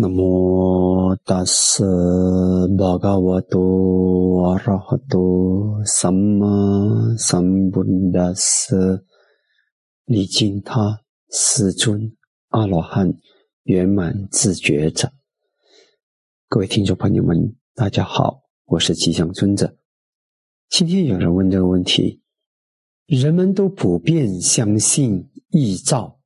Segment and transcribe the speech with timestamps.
[0.00, 1.82] 那么大师
[2.78, 6.46] 巴嘎瓦多阿拉哈多萨玛
[7.18, 7.40] 萨
[7.72, 9.04] 布达斯，
[10.04, 11.00] 历经他
[11.32, 12.12] 世尊
[12.50, 13.12] 阿罗汉
[13.64, 15.10] 圆满自觉者。
[16.48, 19.76] 各位听众朋友们，大家好，我是吉祥尊者。
[20.68, 22.20] 今天有人问这个问题：
[23.06, 26.20] 人们都普遍相信异兆，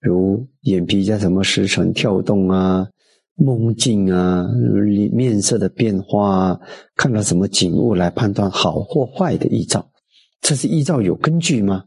[0.00, 2.88] 如眼皮在什么时辰跳动啊？
[3.40, 4.48] 梦境啊，
[5.12, 6.60] 面色的变化，
[6.96, 9.88] 看到什么景物来判断好或坏的异兆，
[10.40, 11.84] 这是依照有根据吗？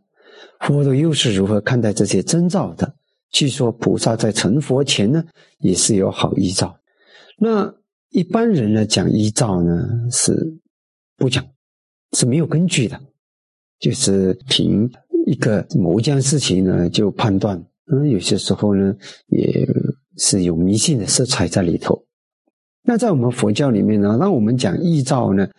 [0.62, 2.96] 佛陀又是如何看待这些征兆的？
[3.32, 5.22] 据说菩萨在成佛前呢，
[5.60, 6.74] 也是有好依照。
[7.38, 7.74] 那
[8.12, 10.58] 一般人呢讲依照呢是
[11.18, 11.46] 不讲，
[12.14, 12.98] 是没有根据的，
[13.78, 14.90] 就是凭
[15.28, 17.62] 一个某一件事情呢就判断。
[17.92, 18.96] 嗯，有些时候呢
[19.28, 19.68] 也。
[20.24, 22.06] 是有迷信的色彩在里头。
[22.84, 25.50] 那在我们佛教里面呢，那我们讲异兆呢，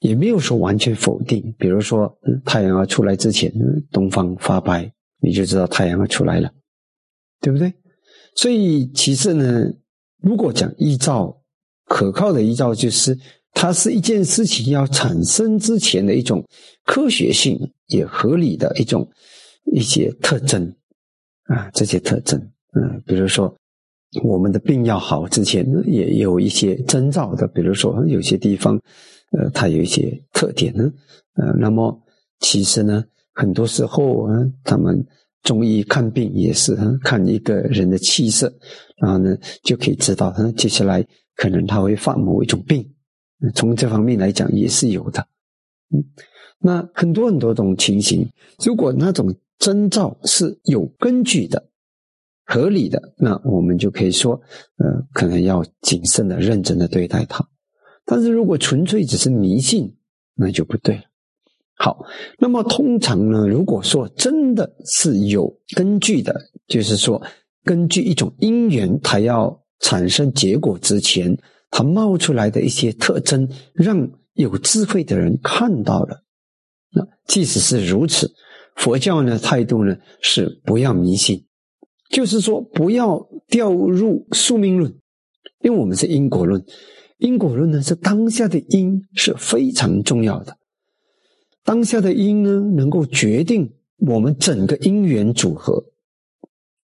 [0.00, 1.54] 也没有说完全否定。
[1.58, 3.50] 比如说，太阳要出来之前，
[3.90, 4.90] 东方发白，
[5.22, 6.50] 你就知道太阳要出来了，
[7.40, 7.72] 对不对？
[8.34, 9.64] 所以其次呢，
[10.22, 11.42] 如果讲异兆，
[11.86, 13.18] 可靠的异兆就是
[13.52, 16.44] 它是一件事情要产生之前的一种
[16.84, 19.08] 科学性也合理的一种
[19.72, 20.70] 一些特征
[21.44, 22.38] 啊，这些特征，
[22.74, 23.54] 嗯，比如说。
[24.22, 28.80] 我们的病要好之前呢，也有一些征兆的，比如说有些地方，
[29.32, 30.90] 呃，它有一些特点呢，
[31.34, 31.94] 呃，那么
[32.40, 35.06] 其实呢，很多时候啊，他们
[35.42, 38.50] 中医看病也是看一个人的气色，
[38.96, 42.90] 然后呢，就可以知道，嗯，接下来可能他会犯某一种病，
[43.54, 45.20] 从这方面来讲也是有的，
[45.94, 46.02] 嗯，
[46.58, 48.26] 那很多很多种情形，
[48.64, 51.67] 如果那种征兆是有根据的。
[52.50, 54.32] 合理的，那我们就可以说，
[54.78, 57.46] 呃，可能要谨慎的、认真的对待它。
[58.06, 59.94] 但是如果纯粹只是迷信，
[60.34, 61.02] 那就不对了。
[61.76, 62.06] 好，
[62.38, 66.34] 那么通常呢，如果说真的是有根据的，
[66.66, 67.22] 就是说
[67.64, 71.36] 根据一种因缘，它要产生结果之前，
[71.70, 76.24] 它冒出来的一些特征，让有智慧的人看到了。
[76.92, 78.32] 那即使是如此，
[78.76, 81.44] 佛教呢态度呢是不要迷信。
[82.08, 84.90] 就是说，不要掉入宿命论，
[85.60, 86.64] 因为我们是因果论。
[87.18, 90.56] 因果论呢，是当下的因是非常重要的。
[91.64, 95.84] 当下的因呢，能够决定我们整个因缘组合。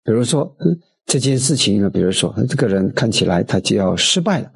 [0.04, 0.56] 比如说，
[1.04, 4.50] 这件事情呢，比如说这个人看起来他就要失败了，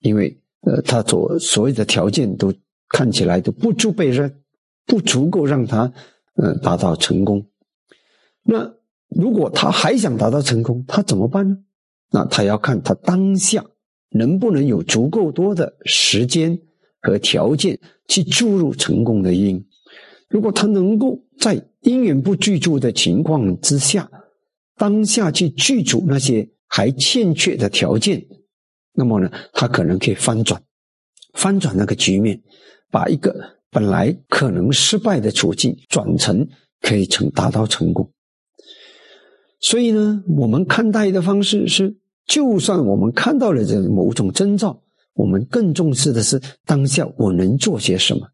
[0.00, 2.54] 因为呃，他所所有的条件都
[2.88, 4.30] 看起来都不足备让，
[4.86, 5.92] 不足够让他
[6.34, 7.44] 呃达到成功。
[8.44, 8.77] 那。
[9.08, 11.56] 如果他还想达到成功，他怎么办呢？
[12.10, 13.64] 那他要看他当下
[14.10, 16.58] 能不能有足够多的时间
[17.00, 19.66] 和条件去注入成功的因。
[20.28, 24.10] 如果他能够在因缘不具足的情况之下，
[24.76, 28.26] 当下去具足那些还欠缺的条件，
[28.94, 30.62] 那么呢，他可能可以翻转，
[31.34, 32.42] 翻转那个局面，
[32.90, 33.34] 把一个
[33.70, 36.46] 本来可能失败的处境转成
[36.80, 38.10] 可以成达到成功。
[39.60, 41.96] 所以呢，我们看待的方式是，
[42.26, 44.80] 就算我们看到了这某种征兆，
[45.14, 48.28] 我们更重视的是当下我能做些什么，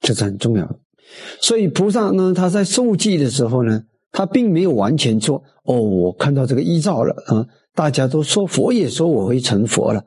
[0.00, 0.78] 这是很重要的。
[1.40, 10.02] 所以菩萨呢，他在受记的时候呢，他并没有完全说：“哦，我看到这个依照了啊，大家都说佛也说我会成佛了，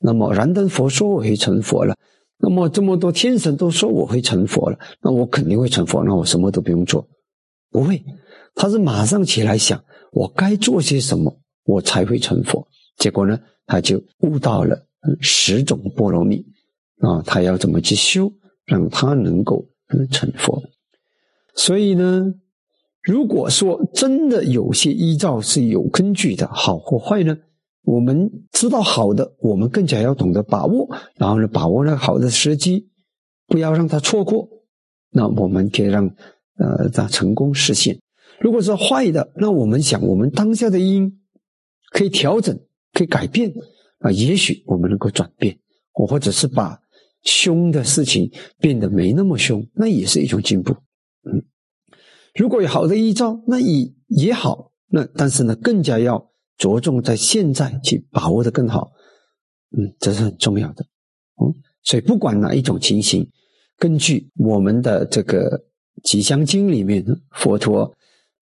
[0.00, 1.94] 那么燃灯佛说我会成佛了，
[2.38, 7.06] 那么这么多天神都说我会成佛了，那我肯定会成佛，那我什么都不用做，
[7.70, 8.02] 不会。”
[8.54, 9.82] 他是马上起来想，
[10.12, 12.66] 我该做些什么，我才会成佛。
[12.96, 14.86] 结果呢，他就悟到了
[15.20, 16.44] 十种波罗蜜
[16.98, 18.30] 啊，他要怎么去修，
[18.66, 19.64] 让他能够
[20.10, 20.62] 成佛。
[21.54, 22.34] 所以呢，
[23.02, 27.38] 如果说真的有些依照是有根据的，好或坏呢，
[27.84, 32.90] 我们知道好的，我们更加要懂得把握，然后呢，把握那好的时机，
[33.46, 34.48] 不要让他错过。
[35.12, 36.14] 那我们可以让
[36.58, 37.98] 呃，让成功实现。
[38.40, 41.20] 如果是坏的，那我们想，我们当下的因
[41.90, 42.58] 可以调整，
[42.92, 43.52] 可以改变
[43.98, 45.58] 啊，也许我们能够转变，
[45.92, 46.80] 或者是把
[47.22, 50.74] 凶的事情变得没那么凶，那也是一种进步。
[51.24, 51.44] 嗯，
[52.34, 58.92] 如果有好的预兆，那也也好，那但是呢，更加要着重在现在去把握的更好。
[59.76, 60.86] 嗯，这是很重要的。
[61.42, 63.30] 嗯，所以不管哪一种情形，
[63.76, 65.58] 根据我们的这个
[66.02, 67.94] 《吉祥经》里面，佛陀。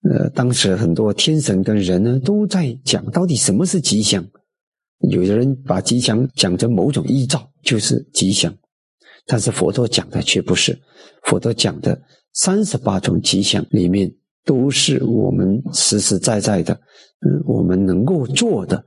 [0.08, 4.24] 呃，当时很多天神跟人呢都在讲，到底什么是吉祥？
[5.10, 8.54] 有的人把吉祥讲成某种预兆就是吉祥，
[9.26, 10.78] 但是佛陀讲的却不是。
[11.24, 12.00] 佛陀讲的
[12.32, 14.08] 三十八种吉祥里面，
[14.44, 18.84] 都是我们实实在在的，嗯，我们能够做的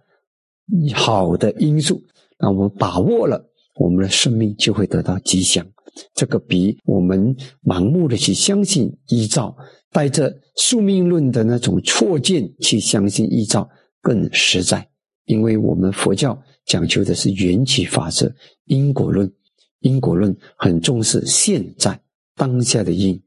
[0.94, 2.02] 好的因素。
[2.40, 3.46] 那我们把握了，
[3.76, 5.68] 我们的生命就会得到吉祥。
[6.14, 9.56] 这个比我们盲目的去相信依照，
[9.92, 13.70] 带着宿命论的那种错见去相信依照
[14.02, 14.88] 更实在。
[15.26, 18.32] 因为我们佛教讲究的是缘起法则、
[18.66, 19.32] 因果论，
[19.80, 22.00] 因果论很重视现在
[22.36, 23.20] 当下的因。